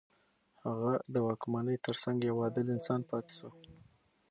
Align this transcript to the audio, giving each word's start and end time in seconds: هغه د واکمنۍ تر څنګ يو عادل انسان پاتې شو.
هغه 0.63 0.91
د 1.13 1.15
واکمنۍ 1.27 1.77
تر 1.85 1.95
څنګ 2.03 2.17
يو 2.29 2.35
عادل 2.45 2.65
انسان 2.75 3.01
پاتې 3.09 3.31
شو. 3.37 3.49